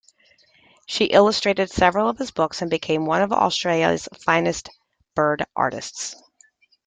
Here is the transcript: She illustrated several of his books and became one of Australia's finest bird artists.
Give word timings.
She 0.87 1.05
illustrated 1.05 1.69
several 1.69 2.09
of 2.09 2.17
his 2.17 2.31
books 2.31 2.63
and 2.63 2.71
became 2.71 3.05
one 3.05 3.21
of 3.21 3.31
Australia's 3.31 4.09
finest 4.17 4.67
bird 5.13 5.45
artists. 5.55 6.15